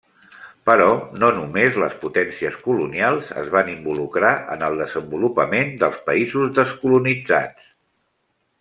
Però 0.67 0.85
no 1.23 1.27
només 1.39 1.75
les 1.83 1.97
potències 2.05 2.57
colonials 2.69 3.29
es 3.43 3.51
van 3.57 3.69
involucrar 3.75 4.31
en 4.57 4.65
el 4.69 4.81
desenvolupament 4.85 5.73
dels 5.85 6.01
països 6.09 6.53
descolonitzats. 6.61 7.73